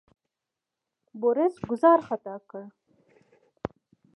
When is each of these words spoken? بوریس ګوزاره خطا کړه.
بوریس 1.19 1.55
ګوزاره 1.69 2.03
خطا 2.07 2.35
کړه. 2.49 2.65